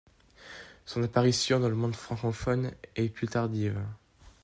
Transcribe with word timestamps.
Son 0.87 1.03
apparition 1.03 1.59
dans 1.59 1.69
le 1.69 1.75
monde 1.75 1.95
francophone 1.95 2.71
est 2.95 3.09
plus 3.09 3.27
tardive. 3.27 3.79